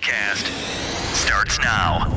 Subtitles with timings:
[0.00, 0.46] Podcast
[1.14, 2.08] starts now.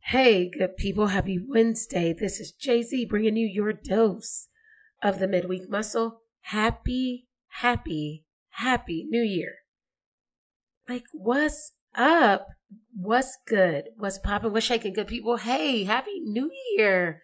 [0.00, 1.08] Hey, good people.
[1.08, 2.12] Happy Wednesday.
[2.12, 4.48] This is JZ bringing you your dose
[5.02, 6.20] of the midweek muscle.
[6.42, 9.54] Happy, happy, happy new year.
[10.88, 12.46] Like, what's up?
[12.94, 13.88] What's good?
[13.96, 14.52] What's popping?
[14.52, 14.92] What's shaking?
[14.92, 15.38] Good people.
[15.38, 17.22] Hey, happy new year.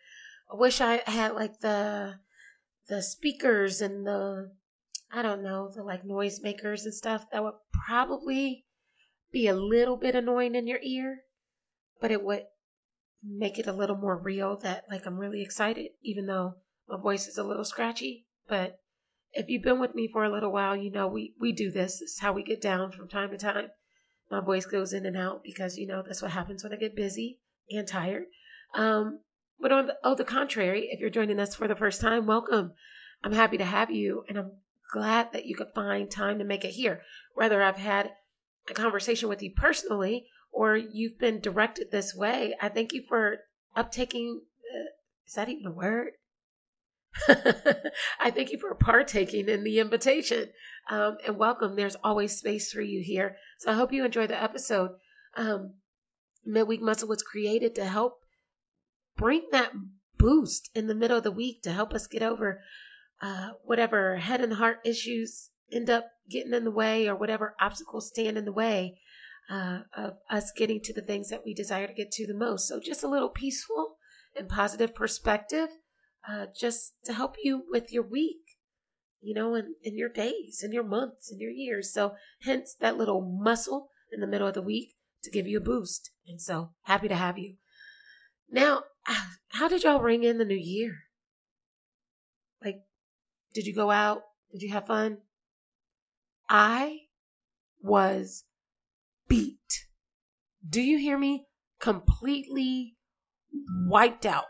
[0.52, 2.16] I wish I had like the,
[2.88, 4.50] the speakers and the,
[5.12, 7.54] I don't know, the like noisemakers and stuff that would
[7.86, 8.64] probably
[9.32, 11.20] be a little bit annoying in your ear,
[12.00, 12.44] but it would
[13.22, 16.54] make it a little more real that like I'm really excited, even though
[16.88, 18.26] my voice is a little scratchy.
[18.48, 18.80] But
[19.32, 22.00] if you've been with me for a little while, you know we we do this.
[22.00, 23.68] This is how we get down from time to time.
[24.30, 26.96] My voice goes in and out because you know that's what happens when I get
[26.96, 27.38] busy
[27.70, 28.24] and tired.
[28.74, 29.20] Um,
[29.60, 32.72] but on the, oh, the contrary, if you're joining us for the first time, welcome.
[33.24, 34.52] I'm happy to have you, and I'm
[34.96, 37.02] glad that you could find time to make it here.
[37.34, 38.12] Whether I've had
[38.70, 43.40] a conversation with you personally or you've been directed this way, I thank you for
[43.76, 44.36] uptaking.
[44.36, 44.88] Uh,
[45.26, 46.12] is that even a word?
[47.28, 50.48] I thank you for partaking in the invitation
[50.90, 51.76] um, and welcome.
[51.76, 53.36] There's always space for you here.
[53.58, 54.92] So I hope you enjoy the episode.
[55.36, 55.74] Um,
[56.42, 58.20] Midweek Muscle was created to help
[59.14, 59.72] bring that
[60.16, 62.62] boost in the middle of the week to help us get over
[63.22, 68.08] uh, whatever head and heart issues end up getting in the way or whatever obstacles
[68.08, 68.98] stand in the way
[69.50, 72.68] uh, of us getting to the things that we desire to get to the most.
[72.68, 73.96] So just a little peaceful
[74.36, 75.68] and positive perspective
[76.28, 78.58] uh, just to help you with your week,
[79.20, 81.92] you know, and, and your days and your months and your years.
[81.92, 85.62] So hence that little muscle in the middle of the week to give you a
[85.62, 86.10] boost.
[86.26, 87.54] And so happy to have you.
[88.50, 88.84] Now,
[89.48, 91.04] how did y'all ring in the new year?
[92.64, 92.80] Like,
[93.56, 94.20] did you go out?
[94.52, 95.16] Did you have fun?
[96.46, 96.98] I
[97.82, 98.44] was
[99.28, 99.86] beat.
[100.68, 101.46] Do you hear me?
[101.80, 102.96] Completely
[103.88, 104.44] wiped out.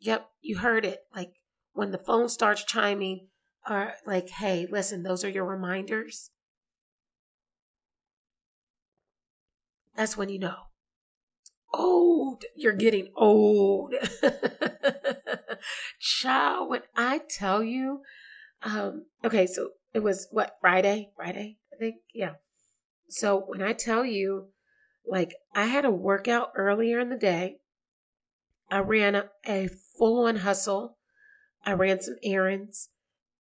[0.00, 1.00] Yep, you heard it.
[1.14, 1.34] Like
[1.74, 3.28] when the phone starts chiming,
[3.68, 6.30] or like, hey, listen, those are your reminders.
[9.94, 10.56] That's when you know.
[11.74, 13.94] Old, you're getting old.
[16.00, 18.00] Child, when I tell you,
[18.62, 21.10] um, okay, so it was what, Friday?
[21.16, 21.96] Friday, I think?
[22.14, 22.34] Yeah.
[23.08, 24.48] So when I tell you,
[25.06, 27.58] like, I had a workout earlier in the day,
[28.70, 29.68] I ran a, a
[29.98, 30.96] full on hustle,
[31.64, 32.88] I ran some errands,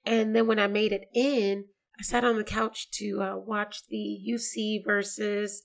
[0.05, 1.65] and then when I made it in,
[1.99, 5.63] I sat on the couch to uh, watch the UC versus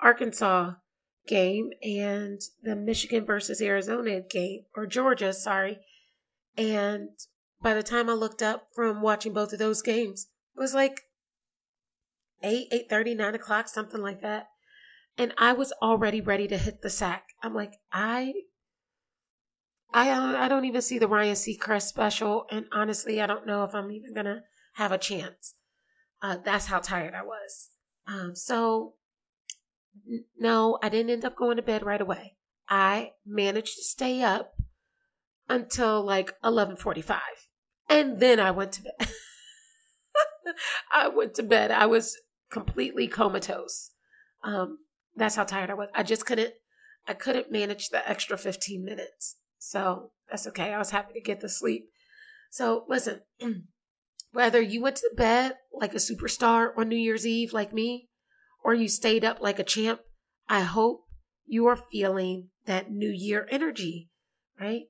[0.00, 0.74] Arkansas
[1.26, 5.78] game and the Michigan versus Arizona game, or Georgia, sorry.
[6.56, 7.08] And
[7.62, 11.02] by the time I looked up from watching both of those games, it was like
[12.42, 14.48] 8, 8 30, 9 o'clock, something like that.
[15.18, 17.24] And I was already ready to hit the sack.
[17.42, 18.32] I'm like, I
[19.92, 23.74] I I don't even see the Ryan Seacrest special, and honestly, I don't know if
[23.74, 24.44] I'm even gonna
[24.74, 25.56] have a chance.
[26.22, 27.70] Uh, that's how tired I was.
[28.06, 28.94] Um, so
[30.08, 32.36] n- no, I didn't end up going to bed right away.
[32.68, 34.54] I managed to stay up
[35.48, 37.48] until like eleven forty-five,
[37.90, 38.94] and then I went to bed.
[40.92, 41.70] I went to bed.
[41.70, 42.16] I was
[42.50, 43.90] completely comatose.
[44.42, 44.78] Um,
[45.16, 45.88] that's how tired I was.
[45.94, 46.54] I just couldn't.
[47.06, 49.36] I couldn't manage the extra fifteen minutes.
[49.58, 50.72] So that's okay.
[50.72, 51.90] I was happy to get the sleep.
[52.50, 53.20] So listen,
[54.32, 58.08] whether you went to bed like a superstar on New Year's Eve like me,
[58.64, 60.00] or you stayed up like a champ,
[60.48, 61.04] I hope
[61.44, 64.10] you are feeling that New Year energy,
[64.58, 64.84] right?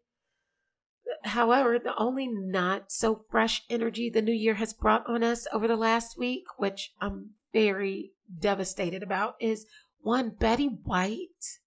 [1.25, 5.69] However, the only not so fresh energy the new year has brought on us over
[5.69, 9.67] the last week, which I'm very devastated about, is
[10.01, 11.59] one Betty White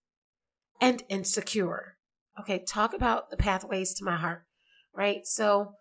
[0.81, 1.97] and Insecure.
[2.39, 4.45] Okay, talk about the pathways to my heart,
[4.93, 5.25] right?
[5.25, 5.75] So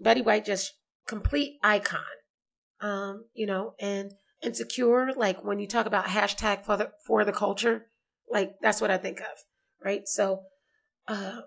[0.00, 0.72] Betty White just
[1.06, 2.00] complete icon.
[2.80, 4.12] Um, you know, and
[4.42, 7.86] insecure, like when you talk about hashtag for the for the culture,
[8.30, 9.26] like that's what I think of,
[9.84, 10.02] right?
[10.06, 10.42] So
[11.06, 11.42] uh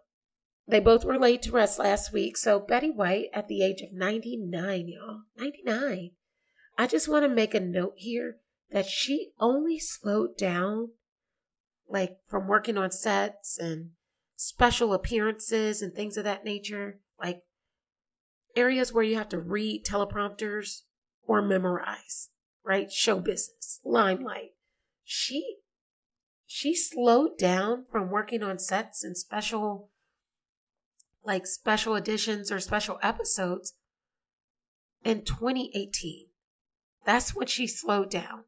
[0.68, 2.38] they both were laid to rest last week.
[2.38, 5.22] So Betty White at the age of 99, y'all.
[5.38, 6.12] 99.
[6.78, 8.38] I just want to make a note here
[8.72, 10.90] that she only slowed down
[11.88, 13.92] like from working on sets and
[14.36, 17.44] special appearances and things of that nature, like
[18.56, 20.82] areas where you have to read teleprompters
[21.28, 22.30] or memorize,
[22.64, 22.92] right?
[22.92, 24.52] Show business, limelight.
[25.04, 25.58] She
[26.48, 29.90] she slowed down from working on sets and special
[31.26, 33.74] like special editions or special episodes
[35.04, 36.28] in 2018.
[37.06, 38.46] That's when she slowed down.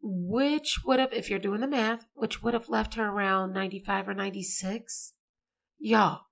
[0.00, 4.08] Which would have, if you're doing the math, which would have left her around 95
[4.08, 5.12] or 96.
[5.78, 6.22] Y'all,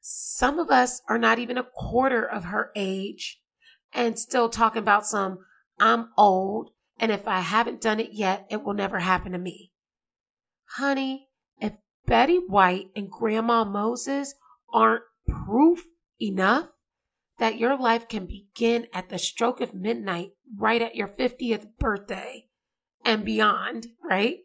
[0.00, 3.40] some of us are not even a quarter of her age
[3.92, 5.38] and still talking about some,
[5.78, 9.72] I'm old, and if I haven't done it yet, it will never happen to me.
[10.76, 11.28] Honey,
[12.06, 14.34] Betty White and Grandma Moses
[14.72, 15.84] aren't proof
[16.20, 16.68] enough
[17.38, 22.46] that your life can begin at the stroke of midnight, right at your 50th birthday
[23.04, 24.38] and beyond, right?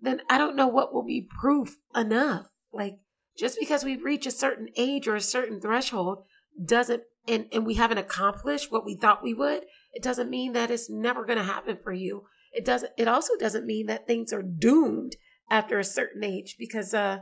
[0.00, 2.46] Then I don't know what will be proof enough.
[2.72, 2.98] Like,
[3.36, 6.24] just because we reach a certain age or a certain threshold
[6.62, 10.70] doesn't and, and we haven't accomplished what we thought we would, it doesn't mean that
[10.70, 12.26] it's never going to happen for you.
[12.52, 15.16] It doesn't it also doesn't mean that things are doomed
[15.50, 17.18] after a certain age because uh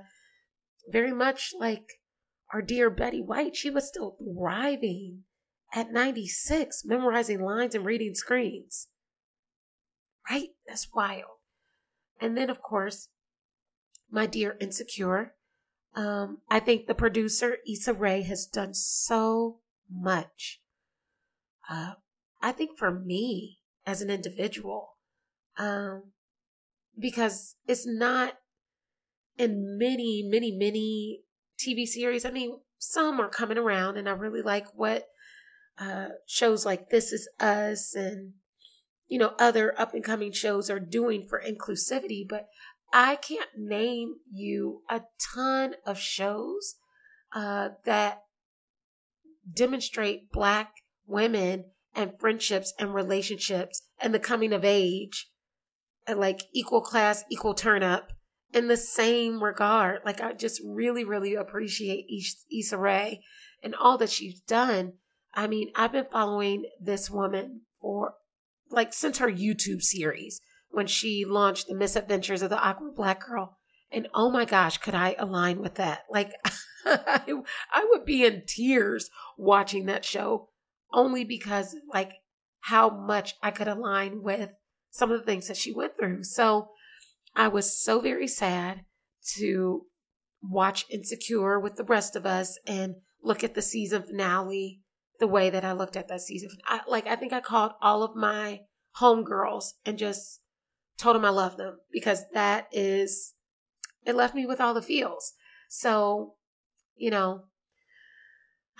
[0.90, 1.84] very much like
[2.52, 5.24] our dear Betty White, she was still thriving
[5.74, 8.88] at 96, memorizing lines and reading screens.
[10.30, 10.50] Right?
[10.66, 11.38] That's wild.
[12.20, 13.08] And then, of course,
[14.10, 15.34] my dear Insecure.
[15.96, 19.58] Um, I think the producer, Issa Rae, has done so
[19.90, 20.60] much.
[21.68, 21.94] Uh,
[22.40, 24.96] I think for me as an individual,
[25.56, 26.12] um,
[26.98, 28.34] because it's not
[29.38, 31.20] in many, many, many
[31.58, 32.24] TV series.
[32.24, 35.04] I mean, some are coming around, and I really like what
[35.78, 38.34] uh, shows like This Is Us and
[39.08, 42.24] you know other up and coming shows are doing for inclusivity.
[42.28, 42.48] But
[42.92, 45.02] I can't name you a
[45.34, 46.76] ton of shows
[47.34, 48.22] uh, that
[49.52, 50.72] demonstrate Black
[51.06, 55.28] women and friendships and relationships and the coming of age
[56.08, 58.12] Uh, like equal class, equal turn up
[58.52, 60.00] in the same regard.
[60.04, 62.06] Like I just really, really appreciate
[62.50, 63.22] Issa Rae
[63.62, 64.94] and all that she's done.
[65.34, 68.14] I mean, I've been following this woman for
[68.70, 70.40] like since her YouTube series
[70.70, 73.58] when she launched the misadventures of the awkward black girl.
[73.90, 76.00] And oh my gosh, could I align with that?
[76.10, 76.32] Like
[76.84, 77.22] I,
[77.72, 80.48] I would be in tears watching that show
[80.92, 82.12] only because like
[82.60, 84.50] how much I could align with
[84.94, 86.22] some of the things that she went through.
[86.22, 86.68] So
[87.34, 88.84] I was so very sad
[89.34, 89.82] to
[90.40, 94.82] watch Insecure with the rest of us and look at the season finale
[95.18, 96.50] the way that I looked at that season.
[96.66, 98.60] I, like I think I called all of my
[99.00, 100.40] homegirls and just
[100.96, 103.34] told them I love them because that is
[104.06, 105.32] it left me with all the feels.
[105.68, 106.34] So,
[106.94, 107.46] you know,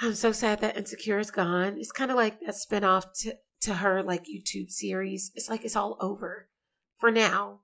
[0.00, 1.74] I'm so sad that Insecure is gone.
[1.76, 3.34] It's kind of like that spinoff to
[3.64, 5.30] to her like YouTube series.
[5.34, 6.48] It's like it's all over
[6.98, 7.60] for now.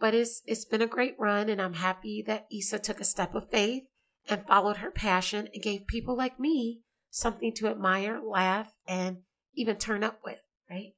[0.00, 3.34] But it's it's been a great run and I'm happy that Issa took a step
[3.34, 3.84] of faith
[4.28, 9.18] and followed her passion and gave people like me something to admire, laugh, and
[9.54, 10.38] even turn up with,
[10.70, 10.92] right?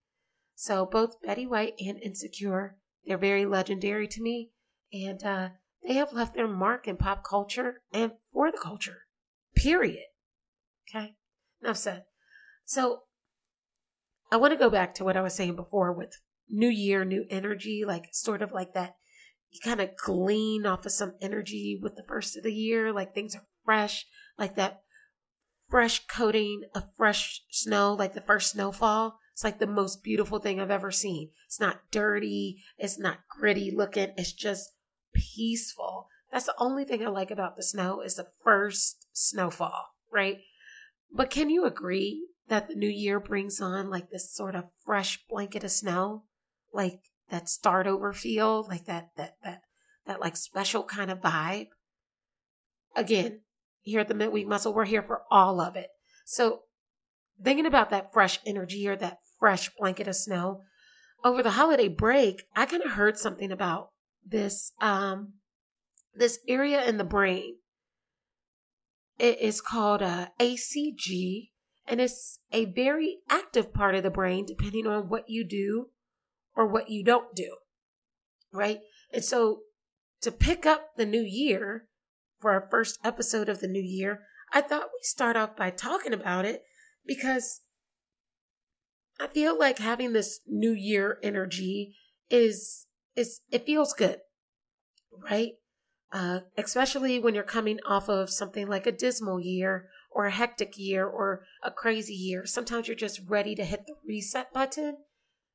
[0.55, 2.77] So both Betty White and Insecure,
[3.07, 4.51] they're very legendary to me,
[4.93, 5.49] and uh,
[5.87, 9.07] they have left their mark in pop culture and for the culture.
[9.55, 10.05] Period.
[10.89, 11.15] Okay,
[11.63, 12.05] enough said.
[12.65, 13.05] So
[14.31, 17.27] I want to go back to what I was saying before with new year, new
[17.31, 18.97] energy, like sort of like that.
[19.51, 23.15] You kind of glean off of some energy with the first of the year, like
[23.15, 24.07] things are fresh,
[24.39, 24.83] like that
[25.69, 29.19] fresh coating of fresh snow, like the first snowfall.
[29.33, 31.31] It's like the most beautiful thing I've ever seen.
[31.47, 34.71] It's not dirty, it's not gritty looking, it's just
[35.15, 36.09] peaceful.
[36.31, 40.39] That's the only thing I like about the snow is the first snowfall, right?
[41.13, 45.19] But can you agree that the new year brings on like this sort of fresh
[45.31, 46.25] blanket of snow?
[46.73, 49.63] Like that start over feel, like that that that
[50.07, 51.69] that like special kind of vibe.
[52.95, 53.41] Again,
[53.81, 55.89] here at the Midweek Muscle, we're here for all of it.
[56.27, 56.65] So
[57.43, 60.61] thinking about that fresh energy or that fresh blanket of snow,
[61.25, 63.93] over the holiday break, I kind of heard something about
[64.27, 65.35] this um
[66.15, 67.55] this area in the brain
[69.21, 71.51] it is called a ACG,
[71.87, 75.87] and it's a very active part of the brain depending on what you do
[76.55, 77.57] or what you don't do.
[78.53, 78.81] Right?
[79.13, 79.61] And so
[80.23, 81.87] to pick up the new year
[82.39, 84.21] for our first episode of the new year,
[84.53, 86.63] I thought we start off by talking about it
[87.07, 87.61] because
[89.21, 91.97] I feel like having this new year energy
[92.29, 94.19] is is it feels good.
[95.31, 95.55] Right?
[96.13, 100.77] uh, especially when you're coming off of something like a dismal year or a hectic
[100.77, 102.45] year or a crazy year.
[102.47, 104.99] Sometimes you're just ready to hit the reset button.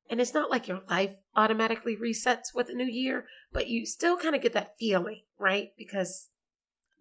[0.09, 4.17] And it's not like your life automatically resets with a new year, but you still
[4.17, 5.69] kind of get that feeling, right?
[5.77, 6.29] Because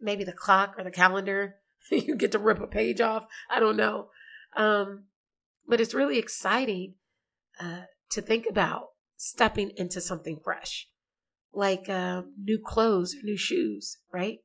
[0.01, 1.57] maybe the clock or the calendar.
[1.91, 3.27] you get to rip a page off.
[3.51, 4.09] I don't know.
[4.57, 5.05] Um,
[5.69, 6.95] but it's really exciting
[7.61, 10.89] uh, to think about stepping into something fresh,
[11.53, 14.39] like uh, new clothes or new shoes, right?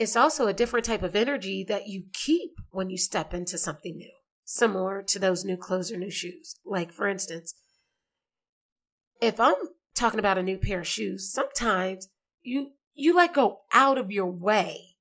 [0.00, 3.98] It's also a different type of energy that you keep when you step into something
[3.98, 4.14] new,
[4.46, 6.56] similar to those new clothes or new shoes.
[6.64, 7.54] Like, for instance,
[9.20, 9.56] if I'm
[9.94, 12.08] talking about a new pair of shoes, sometimes
[12.40, 14.96] you you like go out of your way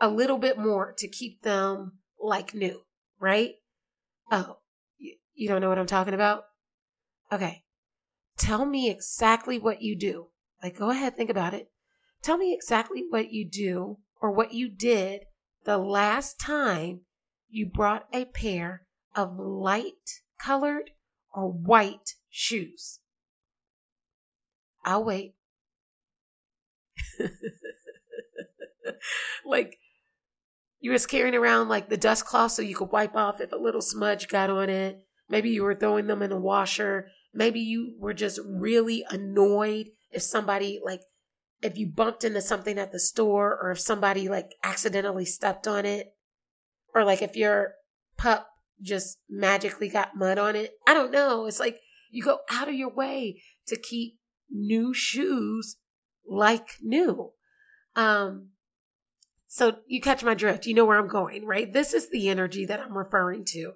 [0.00, 2.82] a little bit more to keep them like new,
[3.18, 3.54] right?
[4.30, 4.58] Oh,
[4.96, 6.44] you don't know what I'm talking about?
[7.32, 7.64] Okay.
[8.38, 10.28] Tell me exactly what you do.
[10.62, 11.68] Like, go ahead, think about it.
[12.22, 15.22] Tell me exactly what you do or what you did
[15.64, 17.00] the last time
[17.48, 18.82] you brought a pair
[19.14, 20.90] of light colored
[21.32, 23.00] or white shoes.
[24.84, 25.34] I'll wait.
[29.44, 29.78] like
[30.80, 33.56] you was carrying around like the dust cloth so you could wipe off if a
[33.56, 35.04] little smudge got on it.
[35.28, 37.08] Maybe you were throwing them in a washer.
[37.32, 41.02] Maybe you were just really annoyed if somebody like
[41.62, 45.84] if you bumped into something at the store or if somebody like accidentally stepped on
[45.84, 46.14] it
[46.94, 47.74] or like if your
[48.16, 48.48] pup
[48.82, 50.72] just magically got mud on it.
[50.86, 51.46] I don't know.
[51.46, 51.78] It's like
[52.10, 54.18] you go out of your way to keep
[54.50, 55.76] new shoes
[56.28, 57.32] like new.
[57.94, 58.50] Um
[59.46, 60.66] so you catch my drift.
[60.66, 61.70] You know where I'm going, right?
[61.72, 63.72] This is the energy that I'm referring to.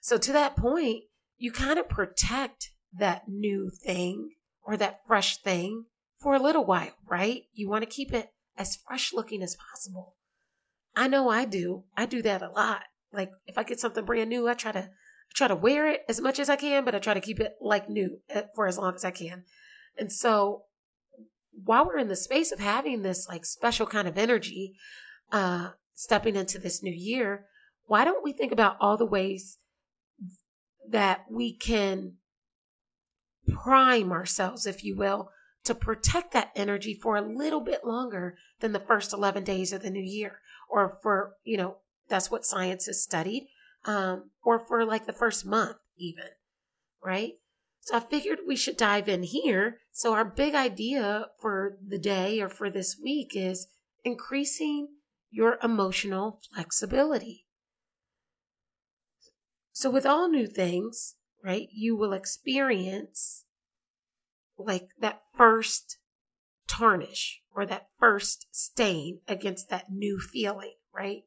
[0.00, 1.04] So to that point,
[1.38, 4.30] you kind of protect that new thing
[4.64, 5.84] or that fresh thing
[6.22, 7.42] for a little while, right?
[7.52, 10.14] You want to keep it as fresh looking as possible.
[10.94, 11.84] I know I do.
[11.96, 12.82] I do that a lot.
[13.12, 16.02] Like if I get something brand new, I try to I try to wear it
[16.08, 18.66] as much as I can, but I try to keep it like new eh, for
[18.66, 19.44] as long as I can.
[19.98, 20.64] And so
[21.52, 24.74] while we're in the space of having this like special kind of energy,
[25.30, 27.46] uh, stepping into this new year,
[27.86, 29.58] why don't we think about all the ways
[30.88, 32.14] that we can
[33.48, 35.30] prime ourselves, if you will,
[35.64, 39.82] to protect that energy for a little bit longer than the first 11 days of
[39.82, 41.76] the new year, or for, you know,
[42.08, 43.48] that's what science has studied,
[43.84, 46.26] um, or for like the first month, even,
[47.02, 47.34] right?
[47.80, 49.78] So I figured we should dive in here.
[49.90, 53.66] So, our big idea for the day or for this week is
[54.04, 54.88] increasing
[55.30, 57.46] your emotional flexibility.
[59.72, 63.44] So, with all new things, right, you will experience
[64.58, 65.98] like that first
[66.66, 71.24] tarnish or that first stain against that new feeling, right?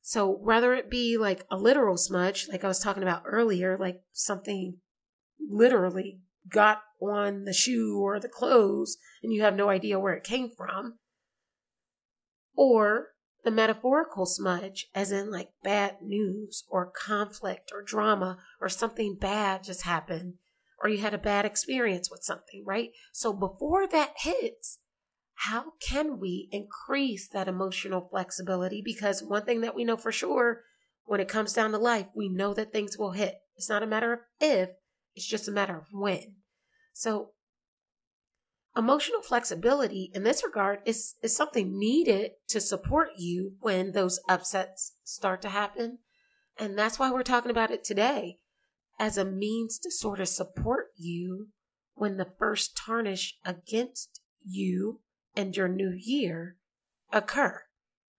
[0.00, 4.02] So, whether it be like a literal smudge, like I was talking about earlier, like
[4.12, 4.78] something
[5.40, 10.24] literally got on the shoe or the clothes and you have no idea where it
[10.24, 10.98] came from,
[12.56, 13.08] or
[13.44, 19.64] the metaphorical smudge, as in like bad news or conflict or drama or something bad
[19.64, 20.34] just happened
[20.82, 22.90] or you had a bad experience with something, right?
[23.12, 24.78] So before that hits,
[25.34, 28.82] how can we increase that emotional flexibility?
[28.84, 30.62] Because one thing that we know for sure
[31.04, 33.36] when it comes down to life, we know that things will hit.
[33.56, 34.70] It's not a matter of if,
[35.14, 36.36] it's just a matter of when.
[36.92, 37.30] So
[38.74, 44.94] Emotional flexibility in this regard is, is something needed to support you when those upsets
[45.04, 45.98] start to happen.
[46.58, 48.38] And that's why we're talking about it today
[48.98, 51.48] as a means to sort of support you
[51.94, 55.00] when the first tarnish against you
[55.36, 56.56] and your new year
[57.12, 57.62] occur,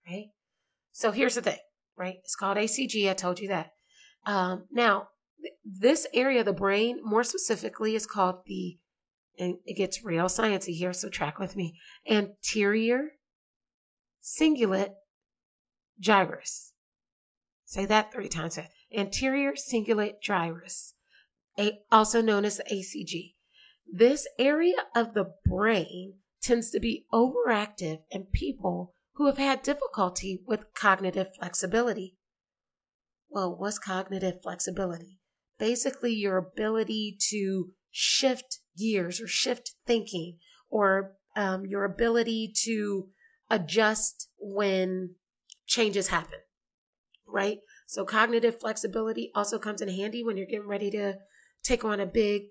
[0.07, 0.27] right?
[0.91, 1.59] So here's the thing,
[1.97, 2.17] right?
[2.23, 3.09] It's called ACG.
[3.09, 3.71] I told you that.
[4.25, 5.09] Um, now,
[5.65, 8.77] this area of the brain, more specifically, is called the
[9.39, 11.79] and it gets real sciencey here, so track with me.
[12.07, 13.13] Anterior
[14.23, 14.93] cingulate
[15.99, 16.72] gyrus.
[17.73, 18.59] Say that three times.
[18.95, 20.93] Anterior cingulate gyrus,
[21.91, 23.33] also known as the ACG.
[23.91, 30.43] This area of the brain tends to be overactive in people who have had difficulty
[30.45, 32.15] with cognitive flexibility.
[33.27, 35.17] Well, what's cognitive flexibility?
[35.57, 40.37] Basically, your ability to shift gears or shift thinking
[40.69, 43.09] or um, your ability to
[43.49, 45.15] adjust when
[45.65, 46.37] changes happen,
[47.33, 47.57] right?
[47.87, 51.15] So cognitive flexibility also comes in handy when you're getting ready to
[51.63, 52.43] take on a big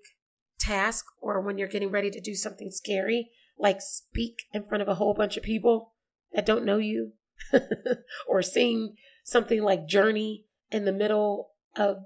[0.59, 4.87] task or when you're getting ready to do something scary, like speak in front of
[4.87, 5.93] a whole bunch of people
[6.33, 7.13] that don't know you
[8.27, 11.97] or sing something like Journey in the middle of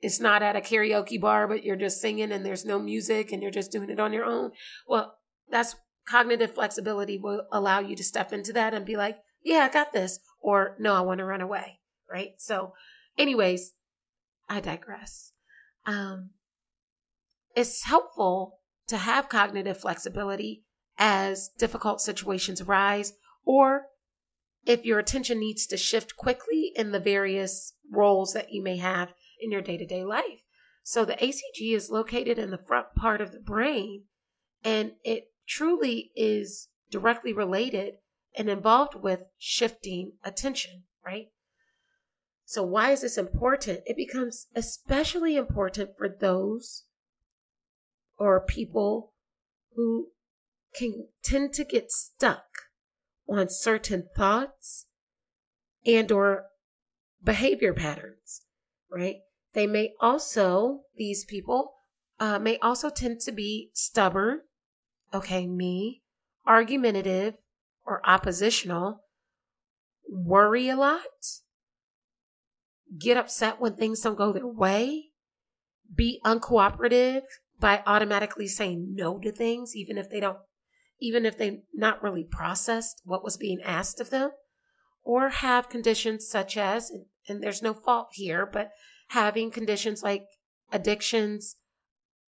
[0.00, 3.40] it's not at a karaoke bar, but you're just singing and there's no music and
[3.40, 4.50] you're just doing it on your own.
[4.88, 5.16] Well,
[5.48, 5.76] that's
[6.08, 9.92] cognitive flexibility will allow you to step into that and be like, yeah, I got
[9.92, 11.80] this, or no, I want to run away,
[12.10, 12.32] right?
[12.38, 12.74] So,
[13.16, 13.72] anyways,
[14.48, 15.32] I digress.
[15.86, 16.30] Um,
[17.54, 18.58] it's helpful
[18.88, 20.64] to have cognitive flexibility
[20.98, 23.86] as difficult situations arise or
[24.66, 29.14] if your attention needs to shift quickly in the various roles that you may have
[29.40, 30.44] in your day to day life.
[30.82, 34.04] So the ACG is located in the front part of the brain
[34.64, 37.94] and it truly is directly related
[38.36, 41.28] and involved with shifting attention, right?
[42.44, 43.80] So, why is this important?
[43.86, 46.84] It becomes especially important for those
[48.18, 49.12] or people
[49.74, 50.08] who
[50.74, 52.44] can tend to get stuck
[53.28, 54.86] on certain thoughts
[55.86, 56.46] and or
[57.22, 58.42] behavior patterns,
[58.90, 59.16] right?
[59.54, 61.74] They may also, these people,
[62.18, 64.40] uh, may also tend to be stubborn,
[65.12, 66.02] okay, me,
[66.46, 67.34] argumentative
[67.84, 69.04] or oppositional,
[70.08, 71.00] worry a lot,
[72.98, 75.10] get upset when things don't go their way,
[75.94, 77.22] be uncooperative
[77.58, 80.38] by automatically saying no to things, even if they don't,
[81.00, 84.30] even if they've not really processed what was being asked of them,
[85.04, 86.92] or have conditions such as,
[87.28, 88.70] and there's no fault here, but
[89.08, 90.24] having conditions like
[90.72, 91.56] addictions,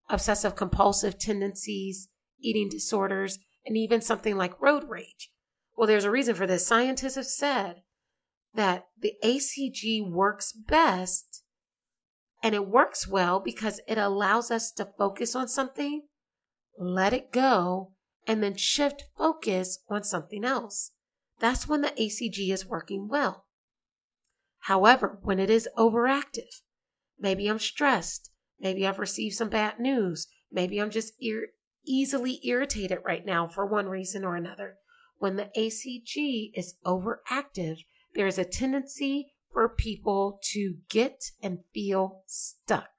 [0.08, 2.08] obsessive compulsive tendencies,
[2.40, 5.30] eating disorders, and even something like road rage.
[5.76, 6.66] Well, there's a reason for this.
[6.66, 7.82] Scientists have said
[8.54, 11.42] that the ACG works best
[12.42, 16.02] and it works well because it allows us to focus on something,
[16.76, 17.92] let it go,
[18.26, 20.92] and then shift focus on something else.
[21.38, 23.46] That's when the ACG is working well.
[24.66, 26.62] However, when it is overactive,
[27.18, 28.30] maybe I'm stressed,
[28.60, 31.48] maybe I've received some bad news, maybe I'm just ir-
[31.84, 34.76] easily irritated right now for one reason or another.
[35.22, 37.76] When the ACG is overactive,
[38.12, 42.90] there is a tendency for people to get and feel stuck.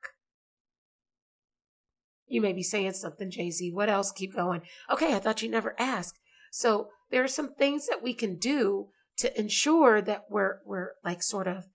[2.26, 3.74] You may be saying something, JZ.
[3.74, 4.14] What else?
[4.14, 4.62] Keep going.
[4.90, 6.18] Okay, I thought you never asked.
[6.50, 11.22] So there are some things that we can do to ensure that we're we're like
[11.24, 11.66] sort of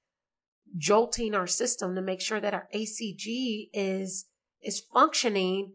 [0.78, 4.24] jolting our system to make sure that our ACG is
[4.62, 5.74] is functioning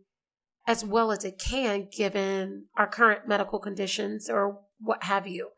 [0.66, 5.50] as well as it can given our current medical conditions or what have you.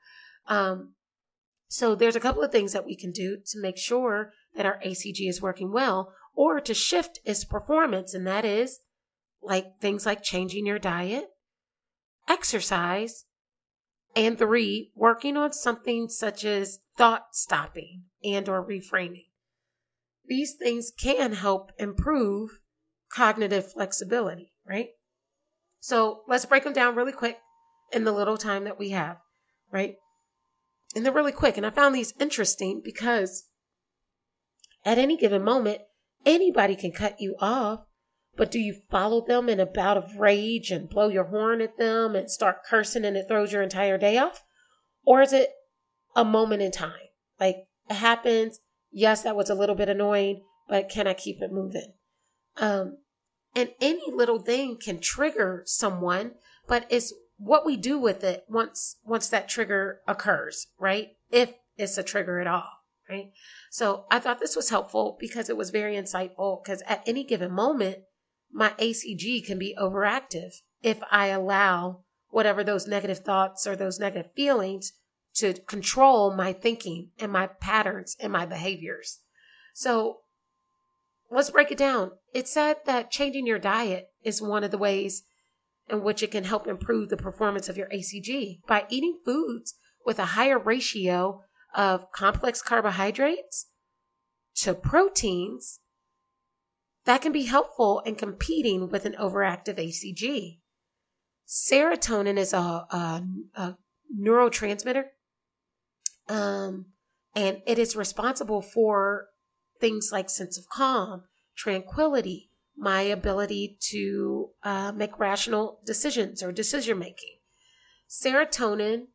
[0.47, 0.93] Um,
[1.67, 4.79] so there's a couple of things that we can do to make sure that our
[4.85, 8.13] ACG is working well or to shift its performance.
[8.13, 8.79] And that is
[9.41, 11.25] like things like changing your diet,
[12.27, 13.25] exercise,
[14.15, 19.25] and three, working on something such as thought stopping and or reframing.
[20.25, 22.59] These things can help improve
[23.11, 24.89] cognitive flexibility, right?
[25.85, 27.37] So let's break them down really quick
[27.93, 29.21] in the little time that we have,
[29.71, 29.97] right?
[30.95, 31.57] And they're really quick.
[31.57, 33.43] And I found these interesting because
[34.83, 35.81] at any given moment,
[36.25, 37.81] anybody can cut you off.
[38.35, 41.77] But do you follow them in a bout of rage and blow your horn at
[41.77, 44.43] them and start cursing and it throws your entire day off?
[45.05, 45.51] Or is it
[46.15, 47.09] a moment in time?
[47.39, 47.57] Like
[47.91, 48.59] it happens.
[48.91, 51.93] Yes, that was a little bit annoying, but can I keep it moving?
[52.57, 52.97] Um,
[53.55, 56.33] and any little thing can trigger someone,
[56.67, 61.09] but it's what we do with it once once that trigger occurs, right?
[61.31, 62.69] If it's a trigger at all,
[63.09, 63.31] right?
[63.71, 67.51] So I thought this was helpful because it was very insightful because at any given
[67.51, 67.99] moment,
[68.51, 74.31] my ACG can be overactive if I allow whatever those negative thoughts or those negative
[74.35, 74.93] feelings
[75.35, 79.19] to control my thinking and my patterns and my behaviors.
[79.73, 80.21] So
[81.29, 82.11] let's break it down.
[82.33, 85.23] It said that changing your diet is one of the ways
[85.89, 90.19] in which it can help improve the performance of your ACG by eating foods with
[90.19, 91.41] a higher ratio
[91.75, 93.67] of complex carbohydrates
[94.55, 95.79] to proteins
[97.05, 100.59] that can be helpful in competing with an overactive ACG.
[101.47, 103.23] Serotonin is a, a,
[103.55, 103.77] a
[104.19, 105.03] neurotransmitter,
[106.27, 106.87] um,
[107.35, 109.27] and it is responsible for
[109.79, 111.23] things like sense of calm,
[111.55, 117.37] tranquility, my ability to uh, make rational decisions or decision making.
[118.09, 119.07] Serotonin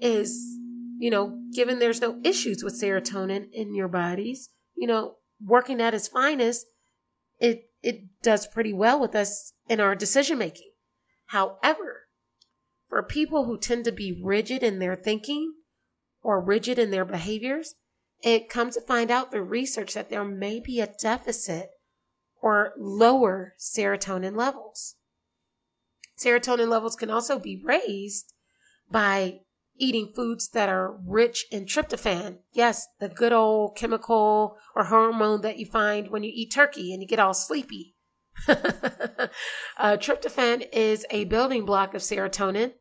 [0.00, 0.58] is,
[0.98, 5.94] you know, given there's no issues with serotonin in your bodies, you know, working at
[5.94, 6.66] its finest,
[7.38, 10.70] it it does pretty well with us in our decision making.
[11.26, 12.08] However,
[12.88, 15.54] for people who tend to be rigid in their thinking
[16.22, 17.74] or rigid in their behaviors,
[18.22, 21.70] it comes to find out through research that there may be a deficit
[22.40, 24.96] or lower serotonin levels.
[26.18, 28.32] Serotonin levels can also be raised
[28.90, 29.40] by
[29.78, 32.38] eating foods that are rich in tryptophan.
[32.52, 37.02] Yes, the good old chemical or hormone that you find when you eat turkey and
[37.02, 37.94] you get all sleepy.
[38.48, 39.26] uh,
[39.78, 42.72] tryptophan is a building block of serotonin,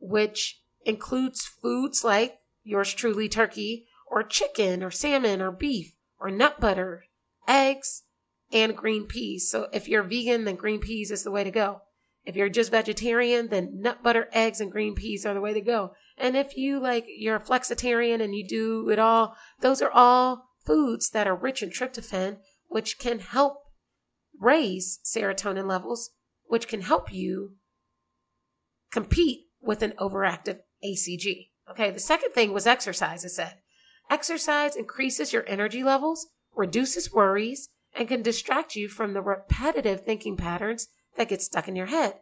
[0.00, 6.60] which includes foods like yours truly turkey, or chicken, or salmon, or beef, or nut
[6.60, 7.04] butter,
[7.46, 8.02] eggs,
[8.52, 9.50] and green peas.
[9.50, 11.82] So if you're vegan, then green peas is the way to go.
[12.24, 15.60] If you're just vegetarian, then nut butter, eggs, and green peas are the way to
[15.60, 15.92] go.
[16.18, 20.50] And if you like, you're a flexitarian and you do it all, those are all
[20.66, 23.62] foods that are rich in tryptophan, which can help
[24.38, 26.10] raise serotonin levels,
[26.44, 27.56] which can help you
[28.90, 31.50] compete with an overactive ACG.
[31.70, 33.59] Okay, the second thing was exercise, it said.
[34.10, 40.36] Exercise increases your energy levels, reduces worries, and can distract you from the repetitive thinking
[40.36, 42.14] patterns that get stuck in your head.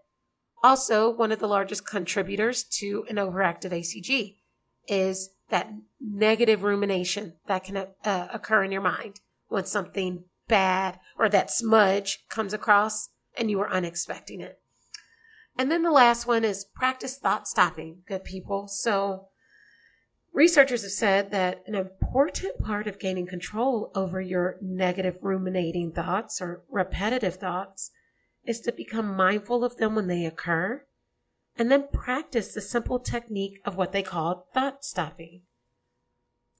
[0.63, 4.37] Also, one of the largest contributors to an overactive ACG
[4.87, 11.29] is that negative rumination that can uh, occur in your mind when something bad or
[11.29, 14.59] that smudge comes across and you are unexpecting it.
[15.57, 18.69] And then the last one is practice thought stopping, good people.
[18.69, 19.28] So,
[20.33, 26.41] researchers have said that an important part of gaining control over your negative ruminating thoughts
[26.41, 27.91] or repetitive thoughts
[28.45, 30.85] is to become mindful of them when they occur
[31.57, 35.43] and then practice the simple technique of what they call thought stopping.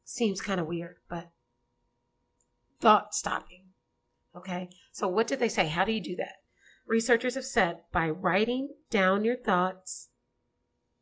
[0.05, 1.31] Seems kind of weird, but
[2.81, 3.67] thought stopping.
[4.35, 5.69] Okay, so what did they say?
[5.69, 6.37] How do you do that?
[6.87, 10.09] Researchers have said by writing down your thoughts,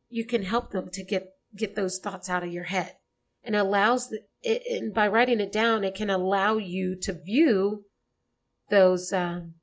[0.08, 2.96] you can help them to get get those thoughts out of your head.
[3.42, 7.84] And allows it, and by writing it down, it can allow you to view
[8.70, 9.54] those um,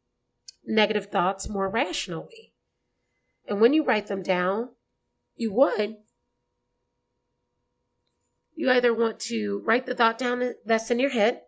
[0.65, 2.53] negative thoughts more rationally.
[3.45, 4.69] And when you write them down,
[5.35, 5.97] you would
[8.55, 11.41] you either want to write the thought down that's in your head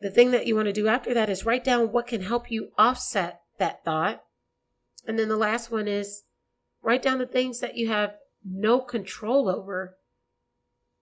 [0.00, 2.50] the thing that you want to do after that is write down what can help
[2.50, 4.22] you offset that thought.
[5.06, 6.22] And then the last one is
[6.82, 8.14] write down the things that you have
[8.44, 9.96] no control over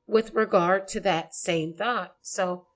[0.07, 2.15] with regard to that same thought.
[2.23, 2.67] So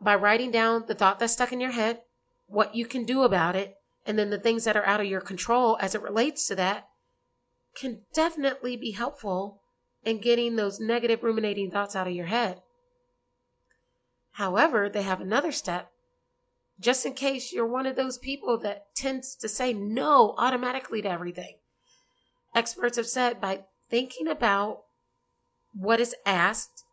[0.00, 2.00] by writing down the thought that's stuck in your head,
[2.46, 5.20] what you can do about it, and then the things that are out of your
[5.20, 6.88] control as it relates to that
[7.74, 9.62] can definitely be helpful
[10.04, 12.60] in getting those negative ruminating thoughts out of your head.
[14.32, 15.90] However, they have another step.
[16.80, 21.10] Just in case you're one of those people that tends to say no automatically to
[21.10, 21.54] everything.
[22.54, 24.82] Experts have said by thinking about
[25.72, 26.84] what is asked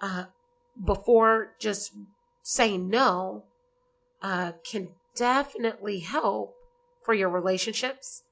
[0.00, 0.24] uh,
[0.82, 1.92] before just
[2.42, 3.44] saying no
[4.22, 6.54] uh, can definitely help
[7.04, 8.22] for your relationships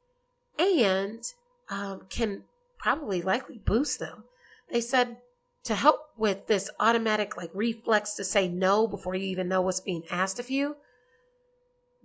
[0.59, 1.23] and
[1.69, 2.45] um, can
[2.79, 4.25] probably likely boost them.
[4.71, 5.19] They said
[5.65, 9.81] to help with this automatic like reflex to say no before you even know what's
[9.81, 10.77] being asked of you,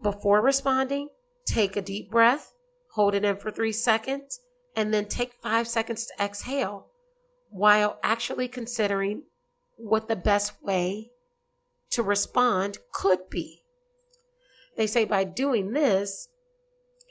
[0.01, 1.09] before responding,
[1.45, 2.53] take a deep breath,
[2.93, 4.39] hold it in for three seconds,
[4.79, 6.87] and then take five seconds to exhale
[7.49, 9.23] while actually considering
[9.75, 11.09] what the best way
[11.91, 13.59] to respond could be.
[14.77, 16.29] They say by doing this,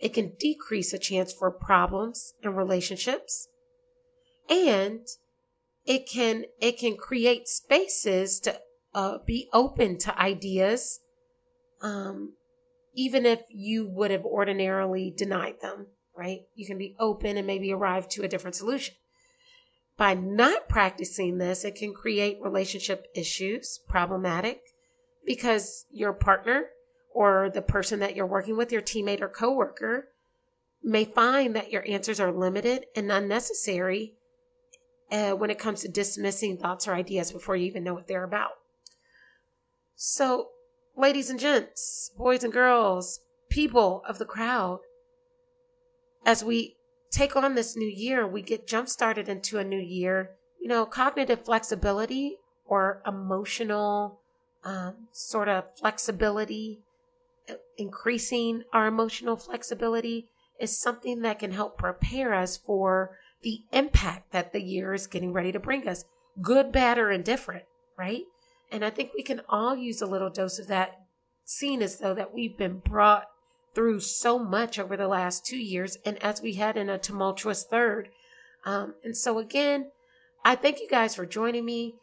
[0.00, 3.48] it can decrease a chance for problems in relationships
[4.48, 5.07] and
[5.85, 8.59] it can it can create spaces to
[8.94, 11.00] uh, be open to ideas
[11.83, 12.33] um,
[12.94, 17.72] even if you would have ordinarily denied them right you can be open and maybe
[17.72, 18.94] arrive to a different solution
[19.96, 24.61] by not practicing this it can create relationship issues problematic
[25.24, 26.66] because your partner
[27.14, 30.09] or the person that you're working with your teammate or coworker
[30.83, 34.14] may find that your answers are limited and unnecessary
[35.11, 38.24] uh, when it comes to dismissing thoughts or ideas before you even know what they're
[38.24, 38.52] about.
[39.96, 40.50] So,
[40.96, 44.81] ladies and gents, boys and girls, people of the crowd,
[46.29, 46.77] as we
[47.11, 50.33] take on this new year, we get jump started into a new year.
[50.61, 52.37] You know, cognitive flexibility
[52.67, 54.21] or emotional
[54.62, 56.81] um, sort of flexibility,
[57.49, 60.29] uh, increasing our emotional flexibility
[60.61, 65.33] is something that can help prepare us for the impact that the year is getting
[65.33, 66.05] ready to bring us,
[66.43, 67.64] good, bad, or indifferent,
[67.97, 68.25] right?
[68.71, 71.07] And I think we can all use a little dose of that,
[71.47, 73.29] seeing as though that we've been brought
[73.74, 77.64] through so much over the last two years and as we had in a tumultuous
[77.64, 78.09] third.
[78.64, 79.90] Um, and so, again,
[80.44, 81.94] I thank you guys for joining me.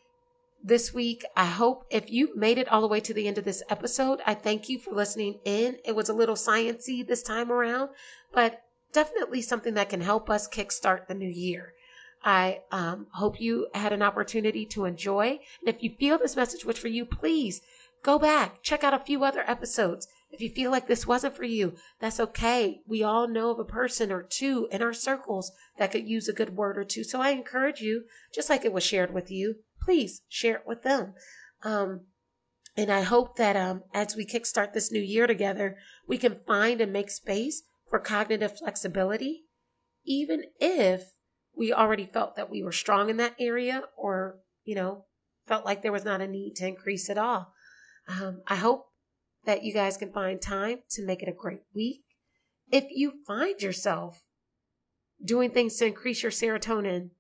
[0.64, 1.24] this week.
[1.36, 4.20] I hope if you made it all the way to the end of this episode,
[4.26, 5.78] I thank you for listening in.
[5.86, 7.90] It was a little sciency this time around,
[8.34, 11.74] but definitely something that can help us kickstart the new year.
[12.24, 15.40] I um, hope you had an opportunity to enjoy.
[15.60, 17.62] And if you feel this message was for you, please
[18.02, 20.08] go back, check out a few other episodes.
[20.36, 22.82] If you feel like this wasn't for you, that's okay.
[22.86, 26.34] We all know of a person or two in our circles that could use a
[26.34, 27.06] good word or two.
[27.06, 30.84] So I encourage you, just like it was shared with you, please share it with
[30.84, 31.14] them.
[31.64, 32.02] Um,
[32.76, 36.82] and I hope that um, as we kickstart this new year together, we can find
[36.82, 39.46] and make space for cognitive flexibility,
[40.06, 41.14] even if
[41.56, 45.06] we already felt that we were strong in that area or, you know,
[45.48, 47.54] felt like there was not a need to increase at all.
[48.10, 48.88] Um, I hope
[49.46, 52.04] that you guys can find time to make it a great week.
[52.72, 54.24] If you find yourself
[55.24, 57.12] doing things to increase your serotonin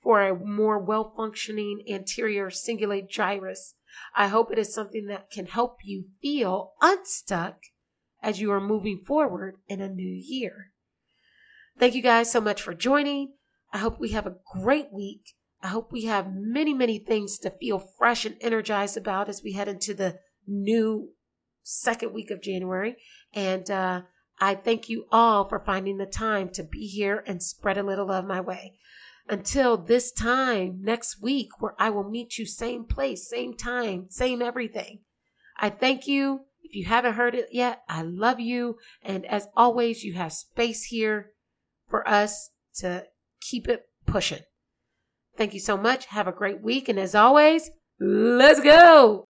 [0.00, 3.74] for a more well functioning anterior cingulate gyrus,
[4.16, 7.56] I hope it is something that can help you feel unstuck
[8.22, 10.72] as you are moving forward in a new year.
[11.78, 13.34] Thank you guys so much for joining.
[13.72, 15.34] I hope we have a great week.
[15.62, 19.52] I hope we have many, many things to feel fresh and energized about as we
[19.52, 21.10] head into the new
[21.68, 22.96] second week of January.
[23.34, 24.02] And uh,
[24.40, 28.10] I thank you all for finding the time to be here and spread a little
[28.10, 28.74] of my way.
[29.28, 34.40] Until this time next week, where I will meet you same place, same time, same
[34.40, 35.00] everything.
[35.58, 36.46] I thank you.
[36.62, 38.76] If you haven't heard it yet, I love you.
[39.02, 41.32] And as always, you have space here
[41.88, 43.04] for us to
[43.40, 44.40] keep it pushing.
[45.36, 46.06] Thank you so much.
[46.06, 46.88] Have a great week.
[46.88, 49.26] And as always, let's go.